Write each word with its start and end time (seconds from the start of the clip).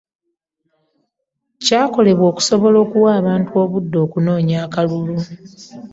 Kyakolebwa 1.63 2.25
okusobola 2.31 2.77
okuwa 2.85 3.09
abantu 3.21 3.49
obudde 3.61 3.97
okunoonya 4.05 4.57
akalulu 4.65 5.15